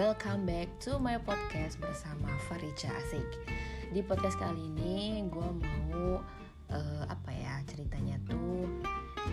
welcome 0.00 0.48
back 0.48 0.64
to 0.80 0.96
my 0.96 1.20
podcast 1.20 1.76
bersama 1.76 2.32
Farica 2.48 2.88
Asik. 2.88 3.36
Di 3.92 4.00
podcast 4.00 4.40
kali 4.40 4.72
ini 4.72 5.28
gue 5.28 5.44
mau 5.60 6.24
uh, 6.72 7.04
apa 7.04 7.28
ya 7.28 7.60
ceritanya 7.68 8.16
tuh 8.24 8.64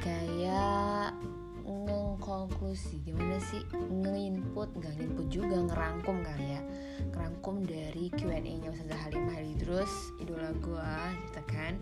kayak 0.03 1.15
ngkonklusi 1.63 2.99
gimana 2.99 3.39
sih 3.47 3.63
nginput 3.71 4.75
gak 4.83 4.91
nginput 4.99 5.31
juga 5.31 5.55
ngerangkum 5.71 6.19
kali 6.19 6.59
ya. 6.59 6.61
Ngerangkum 7.15 7.63
dari 7.63 8.11
Q&A 8.11 8.43
nya 8.43 8.67
Ustazah 8.67 9.07
Halimah 9.07 9.39
Idrus 9.39 10.11
idola 10.19 10.51
gue 10.51 10.91
gitu 11.31 11.41
kan 11.47 11.79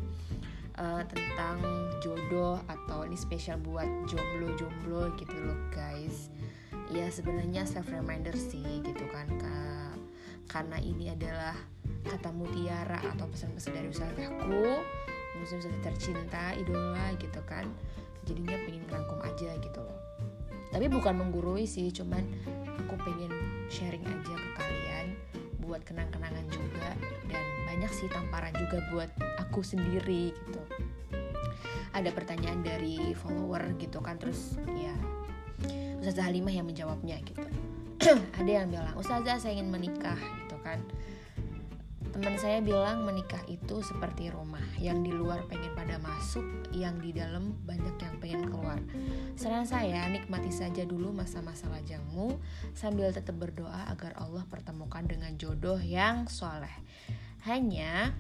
uh, 0.78 1.02
tentang 1.10 1.58
jodoh 2.06 2.62
atau 2.70 3.02
ini 3.02 3.18
spesial 3.18 3.58
buat 3.66 3.90
jomblo-jomblo 4.06 5.10
gitu 5.18 5.34
loh 5.42 5.58
guys 5.74 6.30
ya 6.96 7.12
sebenarnya 7.12 7.68
self 7.68 7.92
reminder 7.92 8.32
sih 8.40 8.80
gitu 8.80 9.04
kan 9.12 9.28
Kak. 9.36 10.00
karena 10.46 10.78
ini 10.80 11.12
adalah 11.12 11.58
kata 12.08 12.32
mutiara 12.32 13.02
atau 13.02 13.28
pesan-pesan 13.28 13.74
dari 13.76 13.88
ustazahku 13.92 14.62
muslim 15.36 15.60
sudah 15.60 15.80
tercinta 15.84 16.56
idola 16.56 17.12
gitu 17.20 17.42
kan. 17.44 17.68
Jadinya 18.26 18.58
pengen 18.66 18.82
ngerangkum 18.88 19.20
aja 19.22 19.52
gitu 19.62 19.80
loh. 19.84 20.00
Tapi 20.74 20.90
bukan 20.90 21.14
menggurui 21.20 21.68
sih 21.68 21.92
cuman 21.94 22.24
aku 22.80 22.96
pengen 23.04 23.32
sharing 23.70 24.02
aja 24.02 24.34
ke 24.34 24.50
kalian 24.58 25.08
buat 25.62 25.84
kenang-kenangan 25.86 26.46
juga 26.50 26.98
dan 27.30 27.44
banyak 27.68 27.92
sih 27.92 28.08
tamparan 28.10 28.56
juga 28.56 28.80
buat 28.90 29.12
aku 29.46 29.62
sendiri 29.62 30.32
gitu. 30.34 30.62
Ada 31.96 32.12
pertanyaan 32.12 32.60
dari 32.64 33.16
follower 33.16 33.76
gitu 33.80 34.04
kan 34.04 34.20
terus 34.20 34.60
ya 34.76 34.95
Ustazah 36.06 36.30
Halimah 36.30 36.54
yang 36.54 36.70
menjawabnya 36.70 37.18
gitu. 37.26 37.42
Ada 38.38 38.62
yang 38.62 38.70
bilang 38.70 38.94
Ustazah 38.94 39.42
saya 39.42 39.58
ingin 39.58 39.74
menikah 39.74 40.22
gitu 40.46 40.54
kan. 40.62 40.78
Teman 42.14 42.38
saya 42.38 42.62
bilang 42.62 43.10
menikah 43.10 43.42
itu 43.50 43.82
seperti 43.82 44.30
rumah 44.30 44.62
yang 44.78 45.02
di 45.02 45.10
luar 45.10 45.42
pengen 45.50 45.74
pada 45.74 45.98
masuk 45.98 46.46
yang 46.70 47.02
di 47.02 47.10
dalam 47.10 47.58
banyak 47.66 47.98
yang 47.98 48.16
pengen 48.22 48.46
keluar. 48.54 48.78
Saran 49.34 49.66
saya 49.66 50.06
nikmati 50.06 50.54
saja 50.54 50.86
dulu 50.86 51.10
masa-masa 51.10 51.66
lajangmu 51.74 52.38
sambil 52.78 53.10
tetap 53.10 53.42
berdoa 53.42 53.90
agar 53.90 54.14
Allah 54.22 54.46
pertemukan 54.46 55.10
dengan 55.10 55.34
jodoh 55.42 55.82
yang 55.82 56.30
soleh. 56.30 56.86
Hanya 57.50 58.14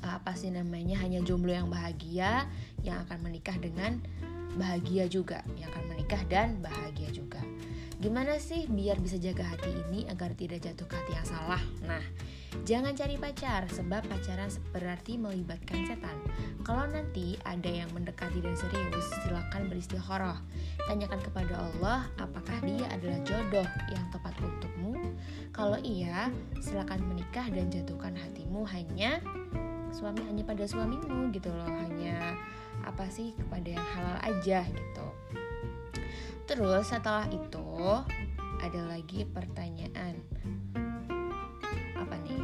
apa 0.00 0.32
sih 0.40 0.48
namanya 0.48 0.96
hanya 1.04 1.20
jomblo 1.20 1.52
yang 1.52 1.68
bahagia 1.68 2.48
yang 2.80 3.04
akan 3.04 3.28
menikah 3.28 3.60
dengan 3.60 4.00
bahagia 4.58 5.08
juga 5.08 5.40
yang 5.56 5.70
akan 5.72 5.84
menikah 5.92 6.22
dan 6.28 6.60
bahagia 6.60 7.08
juga 7.12 7.40
gimana 8.02 8.36
sih 8.42 8.66
biar 8.66 8.98
bisa 8.98 9.14
jaga 9.16 9.46
hati 9.46 9.70
ini 9.88 10.04
agar 10.10 10.34
tidak 10.34 10.62
jatuh 10.66 10.86
ke 10.90 10.94
hati 10.98 11.12
yang 11.14 11.28
salah 11.28 11.62
nah 11.86 12.02
Jangan 12.62 12.92
cari 12.92 13.16
pacar, 13.16 13.64
sebab 13.72 14.04
pacaran 14.12 14.52
berarti 14.76 15.16
melibatkan 15.16 15.88
setan. 15.88 16.14
Kalau 16.62 16.84
nanti 16.84 17.40
ada 17.48 17.66
yang 17.66 17.88
mendekati 17.96 18.44
dan 18.44 18.52
serius, 18.52 19.08
silakan 19.24 19.72
beristikharah. 19.72 20.36
Tanyakan 20.84 21.20
kepada 21.24 21.54
Allah, 21.56 22.12
apakah 22.20 22.60
dia 22.60 22.84
adalah 22.92 23.18
jodoh 23.24 23.64
yang 23.88 24.04
tepat 24.12 24.36
untukmu? 24.44 25.16
Kalau 25.56 25.80
iya, 25.80 26.28
silakan 26.60 27.00
menikah 27.08 27.48
dan 27.48 27.72
jatuhkan 27.72 28.12
hatimu 28.12 28.68
hanya 28.68 29.24
suami 29.88 30.20
hanya 30.28 30.44
pada 30.44 30.68
suamimu 30.68 31.32
gitu 31.32 31.48
loh, 31.48 31.72
hanya 31.88 32.36
apa 32.82 33.06
sih 33.08 33.34
kepada 33.38 33.68
yang 33.72 33.86
halal 33.96 34.18
aja 34.22 34.66
gitu. 34.66 35.06
Terus 36.46 36.90
setelah 36.90 37.26
itu 37.30 37.68
ada 38.62 38.80
lagi 38.86 39.24
pertanyaan. 39.26 40.18
Apa 41.96 42.14
nih? 42.26 42.42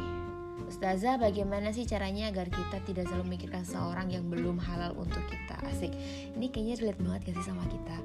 Ustazah 0.67 1.19
bagaimana 1.19 1.75
sih 1.75 1.83
caranya 1.83 2.29
agar 2.31 2.47
kita 2.47 2.77
tidak 2.85 3.09
selalu 3.09 3.35
memikirkan 3.35 3.65
seorang 3.65 4.13
yang 4.13 4.27
belum 4.27 4.57
halal 4.61 4.95
untuk 4.95 5.21
kita? 5.27 5.59
Asik. 5.67 5.91
Ini 6.37 6.47
kayaknya 6.51 6.75
relate 6.81 7.01
banget 7.03 7.21
gak 7.29 7.35
sih 7.41 7.47
sama 7.49 7.65
kita 7.67 7.97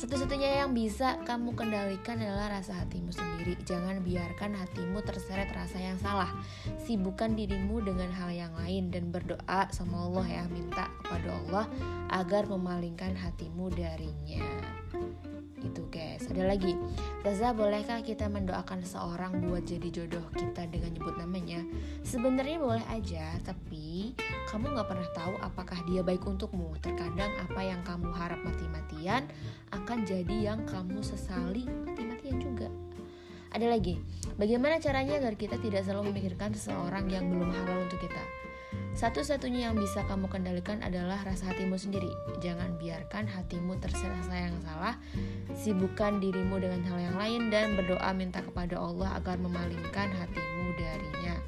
satu-satunya 0.00 0.64
yang 0.64 0.72
bisa 0.72 1.20
kamu 1.28 1.52
kendalikan 1.52 2.16
adalah 2.24 2.56
rasa 2.56 2.72
hatimu 2.72 3.12
sendiri. 3.12 3.52
Jangan 3.68 4.00
biarkan 4.00 4.56
hatimu 4.56 5.04
terseret 5.04 5.52
rasa 5.52 5.76
yang 5.76 6.00
salah. 6.00 6.32
Sibukkan 6.88 7.36
dirimu 7.36 7.84
dengan 7.84 8.08
hal 8.16 8.32
yang 8.32 8.56
lain 8.56 8.88
dan 8.88 9.12
berdoa 9.12 9.68
sama 9.68 10.08
Allah 10.08 10.40
ya, 10.40 10.44
minta 10.48 10.88
kepada 11.04 11.28
Allah 11.44 11.66
agar 12.16 12.48
memalingkan 12.48 13.12
hatimu 13.12 13.68
darinya 13.76 14.40
itu 15.62 15.82
guys. 15.92 16.24
Ada 16.28 16.48
lagi. 16.48 16.76
Zaza 17.20 17.52
bolehkah 17.52 18.00
kita 18.00 18.26
mendoakan 18.32 18.80
seorang 18.82 19.44
buat 19.44 19.64
jadi 19.68 19.88
jodoh 19.92 20.24
kita 20.32 20.66
dengan 20.72 20.96
nyebut 20.96 21.14
namanya? 21.20 21.60
Sebenarnya 22.02 22.58
boleh 22.58 22.84
aja 22.88 23.36
tapi 23.44 24.16
kamu 24.48 24.72
nggak 24.72 24.88
pernah 24.88 25.08
tahu 25.12 25.34
apakah 25.44 25.78
dia 25.86 26.00
baik 26.00 26.24
untukmu. 26.24 26.74
Terkadang 26.80 27.30
apa 27.38 27.60
yang 27.60 27.80
kamu 27.84 28.08
harap 28.12 28.40
mati-matian 28.40 29.28
akan 29.72 30.08
jadi 30.08 30.54
yang 30.54 30.60
kamu 30.64 31.04
sesali 31.04 31.68
mati-matian 31.84 32.40
juga. 32.40 32.68
Ada 33.50 33.66
lagi, 33.66 33.98
bagaimana 34.38 34.78
caranya 34.78 35.18
agar 35.18 35.34
kita 35.34 35.58
tidak 35.58 35.82
selalu 35.82 36.14
memikirkan 36.14 36.54
seseorang 36.54 37.10
yang 37.10 37.26
belum 37.26 37.50
halal 37.50 37.82
untuk 37.82 37.98
kita? 37.98 38.39
Satu-satunya 39.00 39.72
yang 39.72 39.80
bisa 39.80 40.04
kamu 40.04 40.28
kendalikan 40.28 40.84
adalah 40.84 41.24
rasa 41.24 41.48
hatimu 41.48 41.80
sendiri. 41.80 42.12
Jangan 42.44 42.76
biarkan 42.76 43.24
hatimu 43.24 43.80
terseret 43.80 44.28
yang 44.28 44.52
salah. 44.60 45.00
Sibukkan 45.56 46.20
dirimu 46.20 46.60
dengan 46.60 46.84
hal 46.84 47.08
yang 47.08 47.16
lain 47.16 47.48
dan 47.48 47.80
berdoa 47.80 48.12
minta 48.12 48.44
kepada 48.44 48.76
Allah 48.76 49.16
agar 49.16 49.40
memalingkan 49.40 50.12
hatimu 50.12 50.76
darinya. 50.76 51.40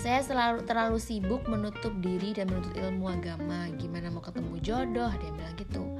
Saya 0.00 0.24
selalu 0.24 0.64
terlalu 0.64 0.96
sibuk 0.96 1.44
menutup 1.44 1.92
diri 2.00 2.32
dan 2.32 2.48
menuntut 2.48 2.72
ilmu 2.72 3.04
agama. 3.12 3.68
Gimana 3.76 4.08
mau 4.08 4.24
ketemu 4.24 4.56
jodoh? 4.64 5.12
Dia 5.12 5.28
bilang 5.28 5.60
gitu. 5.60 5.97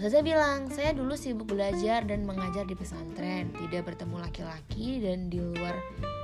Ustazah 0.00 0.24
bilang, 0.24 0.64
saya 0.72 0.96
dulu 0.96 1.12
sibuk 1.12 1.52
belajar 1.52 2.08
dan 2.08 2.24
mengajar 2.24 2.64
di 2.64 2.72
pesantren, 2.72 3.52
tidak 3.52 3.84
bertemu 3.84 4.16
laki-laki 4.16 4.96
dan 4.96 5.28
di 5.28 5.36
luar 5.36 5.76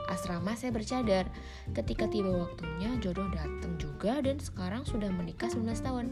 asrama 0.08 0.56
saya 0.56 0.72
bercadar. 0.72 1.28
Ketika 1.76 2.08
tiba 2.08 2.32
waktunya, 2.32 2.96
jodoh 3.04 3.28
datang 3.28 3.76
juga 3.76 4.24
dan 4.24 4.40
sekarang 4.40 4.88
sudah 4.88 5.12
menikah 5.12 5.52
19 5.52 5.76
tahun. 5.84 6.08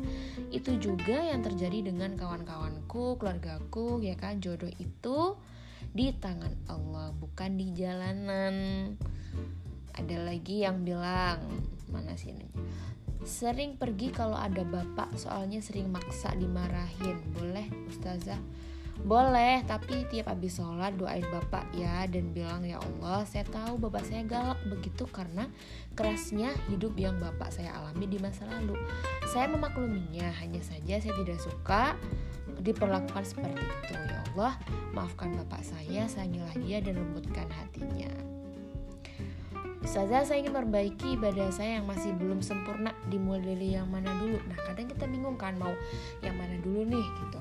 Itu 0.52 0.76
juga 0.76 1.16
yang 1.16 1.40
terjadi 1.40 1.88
dengan 1.88 2.20
kawan-kawanku, 2.20 3.16
keluargaku, 3.16 4.04
ya 4.04 4.12
kan 4.12 4.44
jodoh 4.44 4.68
itu 4.76 5.32
di 5.96 6.12
tangan 6.20 6.52
Allah, 6.68 7.16
bukan 7.16 7.56
di 7.56 7.72
jalanan. 7.72 8.54
Ada 9.96 10.20
lagi 10.20 10.68
yang 10.68 10.84
bilang, 10.84 11.64
mana 11.88 12.12
sih 12.12 12.36
ini? 12.36 12.44
Sering 13.24 13.80
pergi 13.80 14.12
kalau 14.12 14.36
ada 14.36 14.60
bapak 14.68 15.16
soalnya 15.16 15.64
sering 15.64 15.88
maksa 15.88 16.36
dimarahin. 16.36 17.16
Boleh 17.32 17.64
ustazah? 17.88 18.36
Boleh, 19.00 19.64
tapi 19.66 20.06
tiap 20.06 20.30
habis 20.30 20.54
sholat 20.54 20.94
doain 20.94 21.26
bapak 21.26 21.66
ya 21.74 22.06
Dan 22.06 22.30
bilang 22.30 22.62
ya 22.62 22.78
Allah 22.78 23.26
saya 23.26 23.42
tahu 23.42 23.74
bapak 23.74 24.06
saya 24.06 24.22
galak 24.22 24.62
begitu 24.70 25.02
karena 25.10 25.50
kerasnya 25.98 26.54
hidup 26.70 26.94
yang 26.94 27.18
bapak 27.18 27.50
saya 27.50 27.74
alami 27.74 28.06
di 28.06 28.22
masa 28.22 28.46
lalu. 28.46 28.78
Saya 29.26 29.50
memakluminya, 29.50 30.30
hanya 30.38 30.62
saja 30.62 31.02
saya 31.02 31.14
tidak 31.16 31.40
suka 31.42 31.98
diperlakukan 32.62 33.24
seperti 33.26 33.58
itu. 33.58 33.92
Ya 33.98 34.20
Allah, 34.30 34.52
maafkan 34.94 35.34
bapak 35.42 35.66
saya, 35.66 36.06
sayangilah 36.06 36.54
dia 36.62 36.78
dan 36.78 37.00
lembutkan 37.00 37.50
hatinya 37.50 38.23
Ustazah 39.94 40.26
saya 40.26 40.42
ingin 40.42 40.58
memperbaiki 40.58 41.14
ibadah 41.14 41.54
saya 41.54 41.78
yang 41.78 41.86
masih 41.86 42.18
belum 42.18 42.42
sempurna 42.42 42.90
dimulai 43.06 43.46
dari 43.46 43.78
yang 43.78 43.86
mana 43.86 44.10
dulu. 44.18 44.42
Nah 44.50 44.58
kadang 44.66 44.90
kita 44.90 45.06
bingung 45.06 45.38
kan 45.38 45.54
mau 45.54 45.70
yang 46.18 46.34
mana 46.34 46.58
dulu 46.66 46.82
nih 46.82 47.06
gitu. 47.22 47.40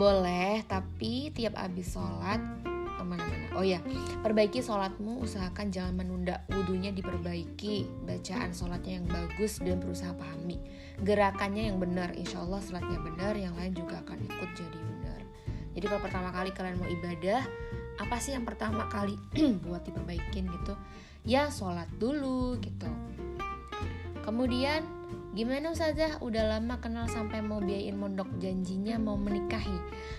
Boleh 0.00 0.64
tapi 0.64 1.28
tiap 1.36 1.60
habis 1.60 1.92
sholat 1.92 2.40
ke 2.64 3.04
mana-mana. 3.04 3.52
Oh 3.52 3.60
ya 3.60 3.84
perbaiki 4.24 4.64
sholatmu 4.64 5.20
usahakan 5.20 5.68
jangan 5.68 6.00
menunda. 6.00 6.40
Wudhunya 6.56 6.88
diperbaiki 6.96 8.08
Bacaan 8.08 8.56
sholatnya 8.56 9.04
yang 9.04 9.06
bagus 9.12 9.60
dan 9.60 9.76
berusaha 9.76 10.16
pahami. 10.16 10.56
Gerakannya 11.04 11.68
yang 11.68 11.76
benar 11.76 12.16
Insya 12.16 12.40
Allah 12.40 12.64
sholatnya 12.64 12.96
benar 12.96 13.36
yang 13.36 13.52
lain 13.60 13.76
juga 13.76 14.00
akan 14.08 14.24
ikut 14.24 14.50
jadi 14.56 14.78
benar. 14.88 15.20
Jadi 15.76 15.84
kalau 15.84 16.00
pertama 16.00 16.32
kali 16.32 16.48
kalian 16.56 16.80
mau 16.80 16.88
ibadah 16.88 17.44
apa 18.00 18.16
sih 18.16 18.32
yang 18.32 18.48
pertama 18.48 18.88
kali 18.88 19.20
buat 19.68 19.84
diperbaikin 19.84 20.48
gitu 20.48 20.72
ya 21.24 21.52
sholat 21.52 21.88
dulu 22.00 22.56
gitu. 22.60 22.88
Kemudian 24.24 24.84
gimana 25.32 25.72
Ustazah? 25.72 26.20
Udah 26.22 26.56
lama 26.56 26.78
kenal 26.78 27.08
sampai 27.08 27.40
mau 27.40 27.58
biayain 27.58 27.96
mondok 27.96 28.28
janjinya 28.38 28.96
mau 29.00 29.16
menikahi. 29.16 29.78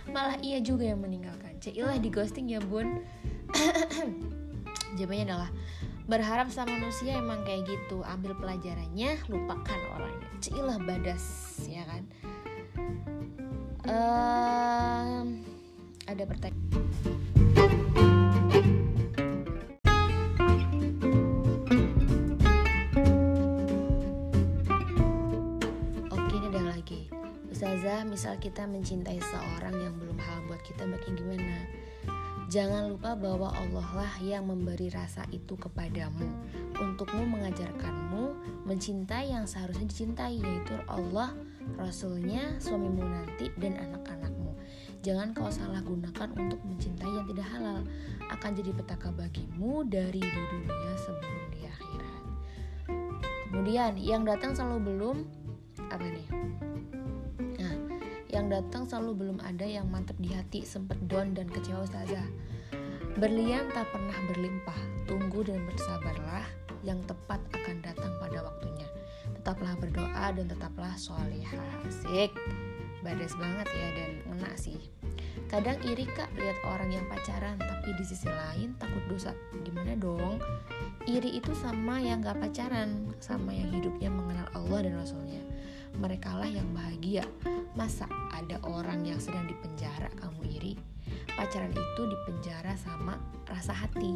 Malah 0.09 0.37
ia 0.41 0.59
juga 0.61 0.89
yang 0.89 1.01
meninggalkan. 1.01 1.57
Cilah 1.61 1.97
di 1.97 2.09
ghosting 2.09 2.49
ya 2.49 2.59
bun. 2.61 3.05
Jawabannya 4.97 5.25
adalah 5.31 5.49
berharap 6.09 6.51
sama 6.51 6.75
manusia 6.75 7.15
emang 7.15 7.45
kayak 7.47 7.69
gitu. 7.69 8.03
Ambil 8.03 8.35
pelajarannya 8.35 9.21
lupakan 9.31 9.79
orangnya. 9.95 10.29
Cilah 10.43 10.77
badas 10.83 11.23
ya 11.69 11.87
kan? 11.87 12.03
Um, 13.81 15.41
ada 16.05 16.23
pertanyaan 16.27 17.30
Misal 28.01 28.41
kita 28.41 28.65
mencintai 28.65 29.21
seorang 29.21 29.77
yang 29.77 29.93
belum 29.95 30.17
halal 30.17 30.41
buat 30.49 30.61
kita 30.65 30.89
bagaimana 30.89 31.37
gimana? 31.37 31.57
Jangan 32.51 32.91
lupa 32.91 33.15
bahwa 33.15 33.47
Allah 33.55 33.87
lah 33.95 34.13
yang 34.19 34.51
memberi 34.51 34.91
rasa 34.91 35.23
itu 35.31 35.55
kepadamu. 35.55 36.27
Untukmu 36.75 37.23
mengajarkanmu 37.23 38.35
mencintai 38.67 39.31
yang 39.31 39.47
seharusnya 39.47 39.87
dicintai 39.87 40.35
Yaitu 40.35 40.75
Allah, 40.91 41.31
Rasulnya, 41.79 42.59
suamimu 42.59 43.07
nanti, 43.07 43.47
dan 43.55 43.79
anak-anakmu. 43.79 44.51
Jangan 44.99 45.31
kau 45.31 45.47
salah 45.47 45.79
gunakan 45.79 46.29
untuk 46.35 46.59
mencintai 46.67 47.07
yang 47.07 47.25
tidak 47.31 47.47
halal. 47.55 47.79
Akan 48.27 48.51
jadi 48.51 48.75
petaka 48.75 49.15
bagimu 49.15 49.87
dari 49.87 50.19
di 50.19 50.41
dunia 50.51 50.93
sebelum 50.99 51.43
di 51.55 51.61
akhirat. 51.71 52.23
Kemudian 53.47 53.95
yang 53.95 54.27
datang 54.27 54.51
selalu 54.51 54.91
belum 54.91 55.17
Apa 55.87 56.03
nih? 56.03 56.27
Yang 58.31 58.47
datang 58.47 58.87
selalu 58.87 59.27
belum 59.27 59.37
ada 59.43 59.67
yang 59.67 59.91
mantep 59.91 60.15
di 60.23 60.31
hati, 60.31 60.63
sempet 60.63 60.95
down 61.11 61.35
dan 61.35 61.51
kecewa 61.51 61.83
ustazah. 61.83 62.23
Berlian 63.19 63.67
tak 63.75 63.91
pernah 63.91 64.15
berlimpah, 64.31 64.79
tunggu 65.03 65.43
dan 65.43 65.59
bersabarlah, 65.67 66.47
yang 66.87 67.03
tepat 67.03 67.43
akan 67.51 67.83
datang 67.83 68.15
pada 68.23 68.47
waktunya. 68.47 68.87
Tetaplah 69.35 69.75
berdoa 69.75 70.25
dan 70.31 70.47
tetaplah 70.47 70.95
solihah. 70.95 71.59
Asik, 71.83 72.31
badas 73.03 73.35
banget 73.35 73.67
ya 73.67 73.87
dan 73.99 74.11
ngena 74.31 74.51
sih. 74.55 74.79
Kadang 75.51 75.75
iri 75.83 76.07
kak 76.07 76.31
lihat 76.39 76.55
orang 76.63 76.95
yang 76.95 77.05
pacaran, 77.11 77.59
tapi 77.59 77.91
di 77.99 78.03
sisi 78.07 78.31
lain 78.31 78.79
takut 78.79 79.03
dosa. 79.11 79.35
Gimana 79.67 79.99
dong? 79.99 80.39
Iri 81.03 81.35
itu 81.35 81.51
sama 81.59 81.99
yang 81.99 82.23
gak 82.23 82.39
pacaran, 82.39 83.11
sama 83.19 83.51
yang 83.51 83.67
hidupnya 83.75 84.07
mengenal 84.07 84.47
Allah 84.55 84.87
dan 84.87 84.95
Rasulnya 84.95 85.43
mereka 85.99 86.37
lah 86.37 86.47
yang 86.47 86.67
bahagia. 86.71 87.25
Masa 87.75 88.07
ada 88.31 88.57
orang 88.63 89.03
yang 89.03 89.19
sedang 89.19 89.47
dipenjara 89.47 90.09
kamu 90.19 90.41
iri? 90.57 90.73
Pacaran 91.35 91.71
itu 91.71 92.01
dipenjara 92.07 92.75
sama 92.79 93.19
rasa 93.47 93.75
hati, 93.75 94.15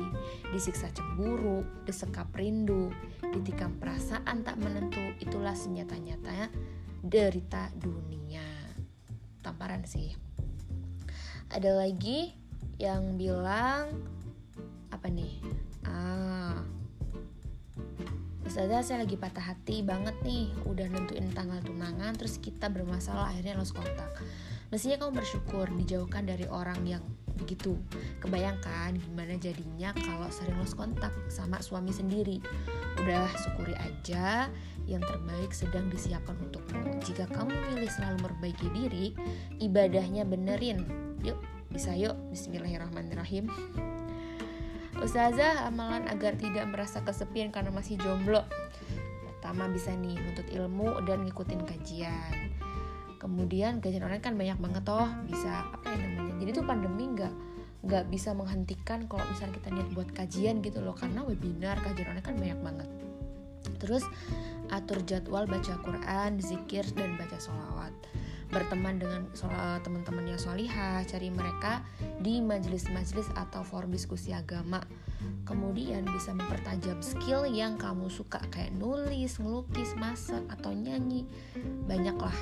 disiksa 0.51 0.91
cemburu, 0.95 1.63
disekap 1.83 2.31
rindu, 2.35 2.91
ditikam 3.35 3.75
perasaan 3.79 4.43
tak 4.43 4.55
menentu. 4.59 5.01
Itulah 5.19 5.55
senjata 5.55 5.95
nyata 5.99 6.51
derita 7.03 7.71
dunia. 7.75 8.43
Tamparan 9.43 9.83
sih. 9.85 10.15
Ada 11.53 11.77
lagi 11.77 12.33
yang 12.81 13.15
bilang 13.15 14.01
apa 14.91 15.07
nih? 15.07 15.39
Ah, 15.85 16.65
Ustazah 18.55 18.87
saya 18.87 19.03
lagi 19.03 19.19
patah 19.19 19.51
hati 19.51 19.83
banget 19.83 20.15
nih 20.23 20.47
Udah 20.63 20.87
nentuin 20.87 21.27
tanggal 21.35 21.59
tunangan 21.59 22.15
Terus 22.15 22.39
kita 22.39 22.71
bermasalah 22.71 23.27
akhirnya 23.35 23.59
lost 23.59 23.75
kontak. 23.75 24.07
Mestinya 24.71 25.03
kamu 25.03 25.11
bersyukur 25.19 25.67
dijauhkan 25.75 26.23
dari 26.23 26.47
orang 26.47 26.79
yang 26.87 27.03
begitu. 27.35 27.75
Kebayangkan 28.23 28.95
gimana 28.95 29.35
jadinya 29.35 29.91
kalau 29.99 30.31
sering 30.31 30.55
lost 30.55 30.79
kontak 30.79 31.11
sama 31.27 31.59
suami 31.59 31.91
sendiri? 31.91 32.39
Udah 33.03 33.27
syukuri 33.43 33.75
aja 33.75 34.47
yang 34.87 35.03
terbaik 35.03 35.51
sedang 35.51 35.91
disiapkan 35.91 36.39
untukmu 36.39 36.95
Jika 37.03 37.27
kamu 37.35 37.51
milih 37.51 37.91
selalu 37.91 38.23
memperbaiki 38.23 38.67
diri 38.71 39.11
Ibadahnya 39.59 40.23
benerin. 40.23 40.87
Yuk 41.27 41.43
bisa 41.75 41.91
yuk. 41.91 42.15
Bismillahirrahmanirrahim 42.31 43.51
Ustazah, 44.95 45.67
amalan 45.67 46.07
agar 46.07 46.39
tidak 46.39 46.71
merasa 46.71 47.03
kesepian 47.03 47.51
karena 47.51 47.67
masih 47.67 47.99
jomblo. 47.99 48.47
Pertama 49.27 49.67
bisa 49.67 49.91
nih 49.91 50.15
nuntut 50.15 50.47
ilmu 50.47 51.03
dan 51.03 51.27
ngikutin 51.27 51.61
kajian. 51.67 52.55
Kemudian 53.19 53.83
kajian 53.83 54.07
online 54.07 54.23
kan 54.23 54.39
banyak 54.39 54.55
banget 54.55 54.83
toh, 54.87 55.09
bisa 55.27 55.67
apa 55.67 55.91
ya 55.91 55.97
namanya. 55.99 56.33
Jadi 56.39 56.49
tuh 56.55 56.65
pandemi 56.65 57.11
nggak 57.11 57.33
nggak 57.85 58.05
bisa 58.09 58.33
menghentikan 58.33 59.05
kalau 59.05 59.21
misalnya 59.29 59.61
kita 59.61 59.69
niat 59.69 59.89
buat 59.93 60.09
kajian 60.09 60.63
gitu 60.65 60.81
loh 60.81 60.97
karena 60.97 61.21
webinar 61.21 61.77
kajian 61.83 62.15
online 62.15 62.25
kan 62.25 62.35
banyak 62.39 62.59
banget. 62.63 62.89
Terus 63.77 64.03
atur 64.71 65.03
jadwal 65.03 65.45
baca 65.45 65.75
Quran, 65.83 66.39
zikir 66.39 66.87
dan 66.95 67.19
baca 67.19 67.37
sholawat 67.37 67.93
berteman 68.49 69.01
dengan 69.01 69.25
teman-teman 69.81 70.25
yang 70.35 70.41
solihah 70.41 71.01
cari 71.05 71.29
mereka 71.33 71.81
di 72.21 72.39
majelis-majelis 72.41 73.29
atau 73.35 73.65
forum 73.65 73.93
diskusi 73.93 74.31
agama. 74.33 74.81
Kemudian 75.45 76.05
bisa 76.05 76.33
mempertajam 76.33 77.01
skill 77.01 77.45
yang 77.49 77.77
kamu 77.77 78.09
suka 78.09 78.41
kayak 78.53 78.73
nulis, 78.77 79.37
ngelukis, 79.41 79.93
masak 79.97 80.41
atau 80.49 80.73
nyanyi. 80.73 81.25
Banyaklah. 81.89 82.35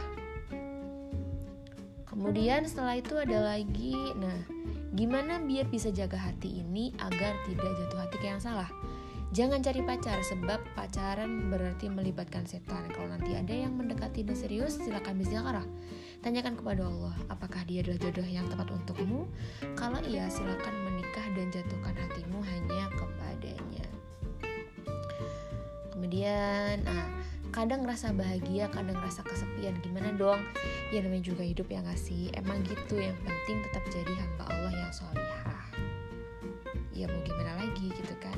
Kemudian 2.08 2.70
setelah 2.70 3.00
itu 3.00 3.18
ada 3.18 3.58
lagi 3.58 3.98
nah 4.22 4.38
gimana 4.94 5.42
biar 5.42 5.66
bisa 5.74 5.90
jaga 5.90 6.22
hati 6.22 6.62
ini 6.62 6.94
agar 7.02 7.34
tidak 7.50 7.66
jatuh 7.66 8.00
hati 8.06 8.18
ke 8.22 8.28
yang 8.30 8.38
salah 8.38 8.70
Jangan 9.34 9.66
cari 9.66 9.82
pacar 9.82 10.22
sebab 10.22 10.62
pacaran 10.78 11.50
berarti 11.50 11.90
melibatkan 11.90 12.46
setan. 12.46 12.86
Kalau 12.94 13.10
nanti 13.10 13.34
ada 13.34 13.50
yang 13.50 13.74
mendekati 13.74 14.22
dan 14.22 14.38
serius, 14.38 14.78
silakan 14.78 15.18
bismillah. 15.18 15.66
Tanyakan 16.22 16.54
kepada 16.54 16.86
Allah, 16.86 17.18
apakah 17.34 17.66
dia 17.66 17.82
adalah 17.82 17.98
jodoh 17.98 18.30
yang 18.30 18.46
tepat 18.46 18.70
untukmu? 18.70 19.26
Kalau 19.74 19.98
iya, 20.06 20.30
silakan 20.30 20.86
menikah 20.86 21.26
dan 21.34 21.50
jatuhkan 21.50 21.98
hatimu 21.98 22.46
hanya 22.46 22.86
kepadanya. 22.94 23.86
Kemudian, 25.98 26.86
ah, 26.86 27.10
kadang 27.50 27.90
rasa 27.90 28.14
bahagia, 28.14 28.70
kadang 28.70 29.02
rasa 29.02 29.26
kesepian. 29.26 29.74
Gimana 29.82 30.14
dong? 30.14 30.46
Ya 30.94 31.02
namanya 31.02 31.34
juga 31.34 31.42
hidup 31.42 31.74
yang 31.74 31.90
ngasih. 31.90 32.30
Emang 32.38 32.62
gitu, 32.70 33.02
yang 33.02 33.18
penting 33.26 33.66
tetap 33.66 33.82
jadi 33.90 34.14
hamba 34.14 34.46
Allah 34.46 34.74
yang 34.78 34.94
solihah. 34.94 35.66
Ya 36.94 37.10
mau 37.10 37.22
gimana 37.26 37.58
lagi 37.66 37.90
gitu 37.90 38.16
kan? 38.22 38.38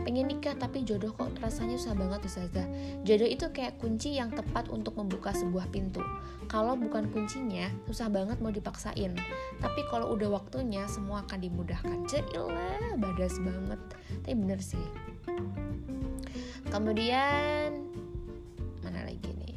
pengen 0.00 0.32
nikah 0.32 0.56
tapi 0.56 0.82
jodoh 0.88 1.12
kok 1.12 1.28
rasanya 1.44 1.76
susah 1.76 1.94
banget 1.94 2.20
Ustazah. 2.24 2.66
Jodoh 3.04 3.28
itu 3.28 3.46
kayak 3.52 3.76
kunci 3.76 4.16
yang 4.16 4.32
tepat 4.32 4.72
untuk 4.72 4.96
membuka 4.96 5.36
sebuah 5.36 5.68
pintu. 5.68 6.00
Kalau 6.48 6.76
bukan 6.76 7.12
kuncinya 7.12 7.68
susah 7.88 8.08
banget 8.08 8.40
mau 8.40 8.48
dipaksain. 8.48 9.12
Tapi 9.60 9.80
kalau 9.92 10.16
udah 10.16 10.32
waktunya 10.32 10.88
semua 10.88 11.24
akan 11.28 11.38
dimudahkan. 11.44 12.08
Jailah 12.08 12.96
badas 12.96 13.36
banget. 13.40 13.80
Tapi 14.24 14.34
bener 14.36 14.60
sih. 14.60 14.86
Kemudian 16.72 17.92
mana 18.80 19.00
lagi 19.04 19.30
nih? 19.32 19.56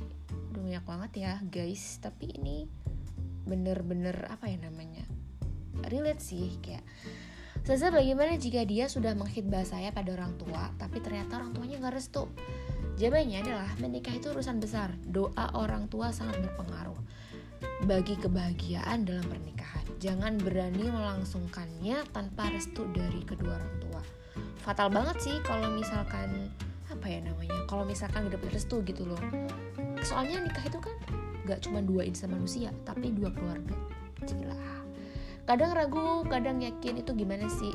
Udah 0.52 0.62
banyak 0.62 0.86
banget 0.86 1.12
ya 1.16 1.34
guys. 1.48 2.00
Tapi 2.04 2.36
ini 2.36 2.68
bener-bener 3.46 4.26
apa 4.28 4.50
ya 4.50 4.58
namanya 4.58 5.06
relate 5.86 6.18
sih 6.24 6.58
kayak 6.66 6.82
Zaza 7.66 7.90
bagaimana 7.90 8.38
jika 8.38 8.62
dia 8.62 8.86
sudah 8.86 9.18
menghitbah 9.18 9.66
saya 9.66 9.90
pada 9.90 10.14
orang 10.14 10.38
tua, 10.38 10.70
tapi 10.78 11.02
ternyata 11.02 11.42
orang 11.42 11.50
tuanya 11.50 11.82
nggak 11.82 11.98
restu? 11.98 12.30
Jawabannya 13.02 13.42
adalah 13.42 13.74
menikah 13.82 14.14
itu 14.14 14.30
urusan 14.30 14.62
besar. 14.62 14.94
Doa 15.02 15.50
orang 15.58 15.90
tua 15.90 16.14
sangat 16.14 16.46
berpengaruh 16.46 16.94
bagi 17.90 18.22
kebahagiaan 18.22 19.10
dalam 19.10 19.26
pernikahan. 19.26 19.82
Jangan 19.98 20.38
berani 20.38 20.94
melangsungkannya 20.94 22.06
tanpa 22.14 22.54
restu 22.54 22.86
dari 22.94 23.26
kedua 23.26 23.58
orang 23.58 23.76
tua. 23.82 24.02
Fatal 24.62 24.94
banget 24.94 25.26
sih 25.26 25.34
kalau 25.42 25.74
misalkan 25.74 26.54
apa 26.94 27.06
ya 27.10 27.18
namanya? 27.26 27.66
Kalau 27.66 27.82
misalkan 27.82 28.30
gak 28.30 28.38
dapet 28.38 28.62
restu 28.62 28.86
gitu 28.86 29.10
loh. 29.10 29.18
Soalnya 30.06 30.46
nikah 30.46 30.70
itu 30.70 30.78
kan 30.78 30.94
gak 31.50 31.66
cuma 31.66 31.82
dua 31.82 32.06
insan 32.06 32.30
manusia, 32.30 32.70
tapi 32.86 33.10
dua 33.10 33.34
keluarga. 33.34 33.74
Gila 34.22 34.75
kadang 35.46 35.78
ragu 35.78 36.26
kadang 36.26 36.62
yakin 36.62 37.02
itu 37.06 37.14
gimana 37.14 37.46
sih? 37.50 37.74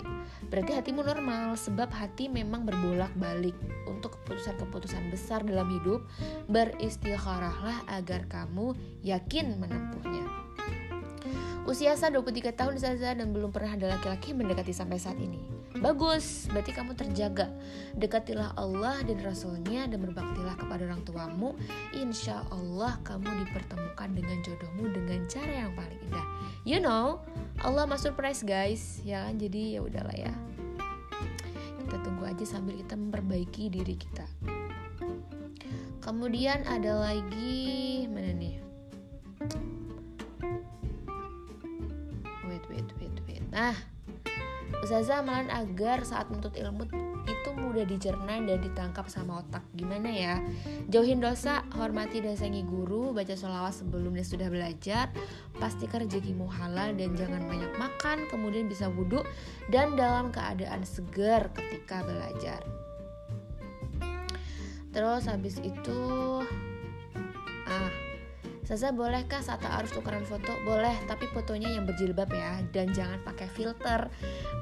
Berarti 0.51 0.75
hatimu 0.75 1.07
normal 1.07 1.55
sebab 1.55 1.87
hati 1.95 2.27
memang 2.27 2.67
berbolak 2.67 3.15
balik 3.15 3.55
untuk 3.87 4.19
keputusan-keputusan 4.23 5.15
besar 5.15 5.47
dalam 5.47 5.71
hidup 5.71 6.03
beristikharahlah 6.51 7.87
agar 7.87 8.27
kamu 8.27 8.75
yakin 9.07 9.59
menempuhnya 9.63 10.50
Usia 11.69 11.93
Sa 11.93 12.09
23 12.09 12.57
tahun 12.57 12.81
Zaza 12.81 13.13
dan 13.13 13.37
belum 13.37 13.53
pernah 13.53 13.77
ada 13.77 13.97
laki-laki 13.97 14.33
mendekati 14.33 14.73
sampai 14.73 14.97
saat 14.97 15.21
ini. 15.21 15.61
Bagus, 15.77 16.51
berarti 16.51 16.73
kamu 16.75 16.93
terjaga. 16.99 17.47
Dekatilah 17.95 18.57
Allah 18.59 19.01
dan 19.07 19.23
Rasulnya 19.23 19.87
dan 19.87 20.03
berbaktilah 20.03 20.59
kepada 20.59 20.89
orang 20.89 21.03
tuamu. 21.07 21.55
Insya 21.95 22.43
Allah 22.51 22.99
kamu 23.07 23.47
dipertemukan 23.47 24.09
dengan 24.13 24.39
jodohmu 24.43 24.93
dengan 24.93 25.21
cara 25.29 25.53
yang 25.69 25.73
paling 25.77 26.01
indah. 26.11 26.27
You 26.65 26.83
know, 26.83 27.23
Allah 27.65 27.89
masuk 27.89 28.17
price 28.17 28.45
guys, 28.45 28.99
ya 29.07 29.25
kan? 29.25 29.39
Jadi 29.39 29.79
ya 29.79 29.81
udahlah 29.85 30.17
ya. 30.17 30.33
Kita 31.87 31.97
tunggu 32.03 32.25
aja 32.29 32.45
sambil 32.45 32.77
kita 32.77 32.99
memperbaiki 32.99 33.71
diri 33.71 33.95
kita. 33.95 34.27
Kemudian 36.01 36.65
ada 36.65 36.97
lagi 36.97 37.90
Nah, 43.51 43.75
Ustazah 44.81 45.21
amalan 45.21 45.53
agar 45.53 46.07
saat 46.09 46.33
menuntut 46.33 46.57
ilmu 46.57 46.89
itu 47.29 47.51
mudah 47.53 47.85
dicerna 47.85 48.41
dan 48.41 48.59
ditangkap 48.65 49.13
sama 49.13 49.45
otak 49.45 49.61
Gimana 49.77 50.09
ya? 50.09 50.41
Jauhin 50.89 51.21
dosa, 51.21 51.67
hormati 51.77 52.25
dan 52.25 52.33
sayangi 52.39 52.65
guru 52.65 53.13
Baca 53.13 53.37
sholawat 53.37 53.77
sebelum 53.77 54.17
dan 54.17 54.25
sudah 54.25 54.49
belajar 54.49 55.13
Pastikan 55.61 56.09
rezekimu 56.09 56.49
halal 56.49 56.97
dan 56.97 57.13
jangan 57.13 57.45
banyak 57.45 57.73
makan 57.77 58.25
Kemudian 58.33 58.73
bisa 58.73 58.89
wudhu 58.89 59.21
dan 59.69 60.01
dalam 60.01 60.33
keadaan 60.33 60.81
segar 60.87 61.53
ketika 61.53 62.01
belajar 62.01 62.65
Terus 64.97 65.29
habis 65.29 65.61
itu 65.61 66.01
Ah, 67.71 67.93
Saza 68.71 68.95
bolehkah 68.95 69.43
saat 69.43 69.67
harus 69.67 69.91
tukeran 69.91 70.23
foto? 70.23 70.55
Boleh, 70.63 70.95
tapi 71.11 71.27
fotonya 71.35 71.75
yang 71.75 71.91
berjilbab 71.91 72.31
ya 72.31 72.63
Dan 72.71 72.95
jangan 72.95 73.19
pakai 73.27 73.51
filter. 73.51 74.07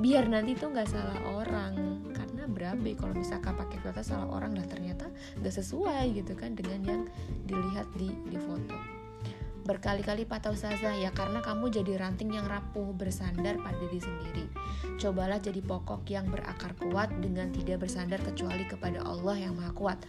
Biar 0.01 0.25
nanti 0.33 0.57
tuh 0.57 0.73
nggak 0.73 0.89
salah 0.89 1.21
orang. 1.37 2.01
Karena 2.17 2.49
berabe 2.49 2.97
kalau 2.97 3.13
misalkan 3.13 3.53
pakai 3.53 3.77
filter 3.85 4.01
salah 4.01 4.33
orang 4.33 4.57
dan 4.57 4.65
ternyata 4.65 5.13
nggak 5.45 5.53
sesuai 5.53 6.25
gitu 6.25 6.33
kan 6.41 6.57
Dengan 6.57 6.81
yang 6.89 7.03
dilihat 7.45 7.85
di, 8.01 8.09
di 8.33 8.41
foto. 8.41 8.81
Berkali-kali 9.69 10.25
patah 10.25 10.57
Ustazah 10.57 10.97
ya 10.97 11.13
karena 11.13 11.45
kamu 11.45 11.69
jadi 11.69 12.01
ranting 12.01 12.33
yang 12.33 12.49
rapuh 12.49 12.97
bersandar 12.97 13.61
pada 13.61 13.77
diri 13.77 14.01
sendiri. 14.01 14.49
Cobalah 14.97 15.37
jadi 15.37 15.61
pokok 15.61 16.09
yang 16.09 16.33
berakar 16.33 16.73
kuat 16.81 17.13
dengan 17.21 17.53
tidak 17.53 17.85
bersandar 17.85 18.25
kecuali 18.25 18.65
kepada 18.65 19.05
Allah 19.05 19.37
yang 19.37 19.53
maha 19.53 19.77
kuat. 19.77 20.01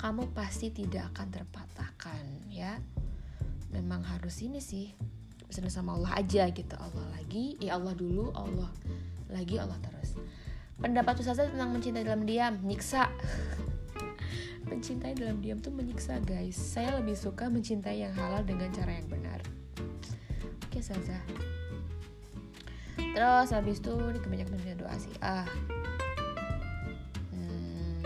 Kamu 0.00 0.32
pasti 0.32 0.72
tidak 0.72 1.12
akan 1.12 1.28
terpatahkan 1.28 2.24
ya 2.48 2.80
memang 3.72 4.04
harus 4.04 4.44
ini 4.44 4.60
sih 4.60 4.92
bersama 5.48 5.68
sama 5.68 5.90
Allah 5.96 6.12
aja 6.20 6.48
gitu. 6.52 6.76
Allah 6.76 7.04
lagi 7.16 7.56
ya 7.60 7.76
Allah 7.76 7.92
dulu 7.96 8.32
Allah 8.36 8.70
lagi 9.32 9.56
Allah 9.56 9.76
terus. 9.80 10.16
Pendapat 10.80 11.20
Ustazah 11.20 11.48
tentang 11.48 11.72
mencintai 11.72 12.04
dalam 12.04 12.24
diam 12.28 12.60
nyiksa. 12.64 13.08
Mencintai 14.72 15.12
dalam 15.12 15.44
diam 15.44 15.60
tuh 15.60 15.68
menyiksa 15.68 16.16
guys. 16.24 16.56
Saya 16.56 16.96
lebih 16.96 17.12
suka 17.12 17.52
mencintai 17.52 18.08
yang 18.08 18.14
halal 18.16 18.40
dengan 18.40 18.72
cara 18.72 18.96
yang 18.96 19.04
benar. 19.04 19.40
Oke 20.68 20.80
Ustazah. 20.80 21.20
Terus 22.96 23.48
habis 23.52 23.76
itu 23.84 23.92
ini 23.92 24.20
kebanyakan 24.24 24.80
doa 24.80 24.94
sih. 24.96 25.12
Ah. 25.20 25.44
Hmm. 27.28 28.00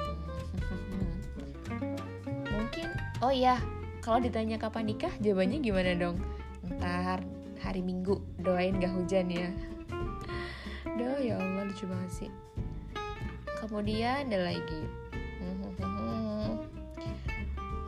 mungkin 2.56 2.88
oh 3.22 3.30
iya 3.30 3.62
kalau 4.06 4.22
ditanya 4.22 4.54
kapan 4.54 4.86
nikah, 4.86 5.10
jawabannya 5.18 5.58
gimana 5.58 5.98
dong? 5.98 6.22
Ntar 6.62 7.26
hari 7.58 7.82
Minggu, 7.82 8.22
doain 8.38 8.78
gak 8.78 8.94
hujan 8.94 9.26
ya. 9.26 9.50
Doa 10.94 11.18
ya 11.18 11.42
Allah 11.42 11.66
lucu 11.66 11.90
banget 11.90 12.10
sih. 12.14 12.30
Kemudian 13.58 14.30
ada 14.30 14.46
lagi. 14.46 14.82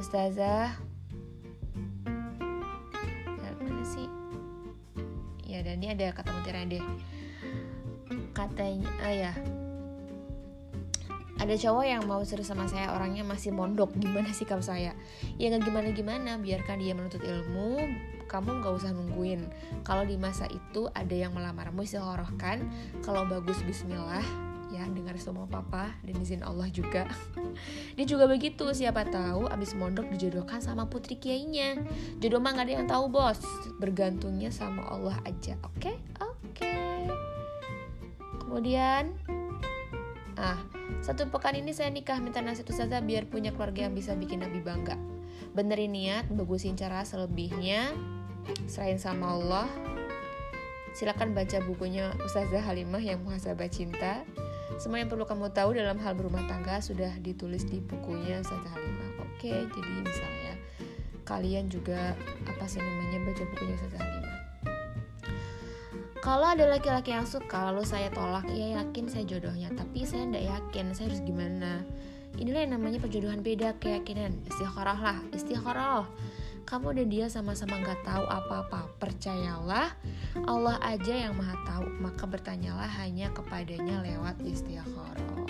Ustazah. 0.02 0.74
Mana 3.62 3.84
sih? 3.86 4.10
Ya 5.46 5.62
dan 5.62 5.78
ini 5.78 5.94
ada 5.94 6.10
kata 6.10 6.34
mutiara 6.34 6.66
deh. 6.66 6.82
Katanya, 8.34 8.90
ah 9.06 9.14
ya, 9.14 9.32
ada 11.38 11.54
cowok 11.54 11.84
yang 11.86 12.02
mau 12.04 12.20
serius 12.26 12.50
sama 12.50 12.66
saya 12.66 12.90
orangnya 12.90 13.22
masih 13.22 13.54
mondok. 13.54 13.94
Gimana 13.94 14.34
sikap 14.34 14.58
saya? 14.58 14.92
Ya 15.38 15.54
nggak 15.54 15.70
gimana 15.70 15.88
gimana 15.94 16.30
biarkan 16.36 16.82
dia 16.82 16.92
menuntut 16.98 17.22
ilmu 17.22 17.78
kamu 18.28 18.60
nggak 18.60 18.74
usah 18.74 18.90
nungguin. 18.92 19.46
Kalau 19.86 20.04
di 20.04 20.18
masa 20.20 20.50
itu 20.50 20.90
ada 20.92 21.14
yang 21.14 21.32
melamarmu 21.32 21.86
kan 22.36 22.66
kalau 23.00 23.24
bagus 23.24 23.62
Bismillah. 23.64 24.26
Ya 24.68 24.84
dengar 24.84 25.16
semua 25.16 25.48
papa 25.48 25.96
dan 26.04 26.20
izin 26.20 26.44
Allah 26.44 26.68
juga. 26.68 27.08
Dia 27.96 28.04
juga 28.04 28.28
begitu 28.28 28.68
siapa 28.76 29.00
tahu 29.08 29.48
abis 29.48 29.72
mondok 29.72 30.12
dijodohkan 30.12 30.60
sama 30.60 30.84
putri 30.84 31.16
kiainya. 31.16 31.80
Jodoh 32.20 32.36
mah 32.36 32.52
gak 32.52 32.68
ada 32.68 32.72
yang 32.76 32.84
tahu 32.84 33.08
bos. 33.08 33.40
Bergantungnya 33.80 34.52
sama 34.52 34.84
Allah 34.92 35.16
aja 35.24 35.56
oke? 35.64 35.80
Okay? 35.80 35.96
oke. 36.20 36.60
Okay. 36.60 37.08
kemudian 38.44 39.12
ah 40.38 40.58
satu 41.02 41.26
pekan 41.28 41.58
ini 41.58 41.74
saya 41.74 41.90
nikah 41.90 42.22
minta 42.22 42.38
nasihat 42.38 42.70
saja 42.70 43.02
biar 43.02 43.26
punya 43.26 43.50
keluarga 43.50 43.90
yang 43.90 43.94
bisa 43.94 44.14
bikin 44.14 44.42
Nabi 44.42 44.62
bangga. 44.62 44.94
Benerin 45.54 45.94
niat, 45.94 46.30
bagusin 46.30 46.78
cara 46.78 47.02
selebihnya. 47.02 47.90
Selain 48.70 48.96
sama 48.96 49.34
Allah, 49.34 49.68
silakan 50.96 51.36
baca 51.36 51.58
bukunya 51.66 52.14
Ustazah 52.22 52.64
Halimah 52.64 53.02
yang 53.02 53.20
Muhasabah 53.26 53.68
Cinta. 53.68 54.24
Semua 54.78 55.02
yang 55.02 55.10
perlu 55.10 55.26
kamu 55.26 55.50
tahu 55.50 55.74
dalam 55.74 55.98
hal 55.98 56.14
berumah 56.14 56.46
tangga 56.46 56.78
sudah 56.78 57.10
ditulis 57.20 57.66
di 57.66 57.82
bukunya 57.82 58.40
Ustazah 58.40 58.72
Halimah. 58.72 59.26
Oke, 59.26 59.52
jadi 59.52 59.92
misalnya 60.00 60.54
kalian 61.28 61.68
juga 61.68 62.16
apa 62.48 62.64
sih 62.64 62.80
namanya 62.80 63.18
baca 63.26 63.42
bukunya 63.52 63.74
Ustazah 63.76 64.00
Halimah 64.00 64.17
kalau 66.18 66.50
ada 66.50 66.66
laki-laki 66.66 67.14
yang 67.14 67.26
suka 67.28 67.70
lalu 67.70 67.86
saya 67.86 68.10
tolak 68.10 68.46
ya 68.50 68.82
yakin 68.82 69.06
saya 69.06 69.24
jodohnya. 69.24 69.70
Tapi 69.74 70.02
saya 70.02 70.26
tidak 70.26 70.44
yakin 70.44 70.86
saya 70.92 71.06
harus 71.12 71.22
gimana? 71.22 71.82
Inilah 72.38 72.66
yang 72.66 72.72
namanya 72.78 72.98
perjodohan 73.00 73.40
beda 73.42 73.78
keyakinan. 73.78 74.36
Istikharah 74.46 74.98
lah 74.98 75.18
istikharah 75.32 76.06
kamu 76.68 77.00
dan 77.00 77.08
dia 77.08 77.26
sama-sama 77.32 77.80
nggak 77.80 78.04
tahu 78.04 78.28
apa-apa 78.28 78.92
percayalah. 79.00 79.96
Allah 80.44 80.76
aja 80.84 81.14
yang 81.16 81.32
maha 81.32 81.56
tahu 81.64 81.88
maka 81.96 82.28
bertanyalah 82.28 82.90
hanya 83.00 83.32
kepadanya 83.32 84.04
lewat 84.04 84.36
istikharah 84.44 85.48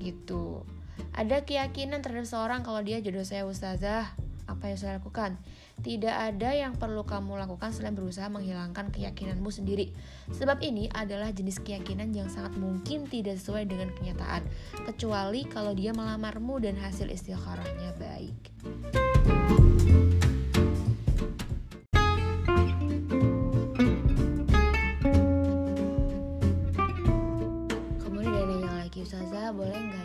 gitu. 0.00 0.64
Ada 1.12 1.44
keyakinan 1.44 2.00
terhadap 2.00 2.24
seorang 2.24 2.64
kalau 2.64 2.80
dia 2.80 2.98
jodoh 3.04 3.22
saya 3.22 3.44
ustazah 3.44 4.16
apa 4.50 4.72
yang 4.72 4.78
saya 4.78 4.92
lakukan 4.98 5.38
tidak 5.82 6.14
ada 6.14 6.54
yang 6.54 6.78
perlu 6.78 7.02
kamu 7.02 7.42
lakukan 7.42 7.74
selain 7.74 7.98
berusaha 7.98 8.30
menghilangkan 8.30 8.94
keyakinanmu 8.94 9.50
sendiri. 9.50 9.90
Sebab 10.30 10.62
ini 10.62 10.86
adalah 10.94 11.34
jenis 11.34 11.58
keyakinan 11.58 12.14
yang 12.14 12.30
sangat 12.30 12.54
mungkin 12.54 13.10
tidak 13.10 13.40
sesuai 13.42 13.66
dengan 13.66 13.90
kenyataan, 13.90 14.46
kecuali 14.86 15.42
kalau 15.50 15.74
dia 15.74 15.90
melamarmu 15.90 16.62
dan 16.62 16.78
hasil 16.78 17.10
istikharahnya 17.10 17.96
baik. 17.98 18.38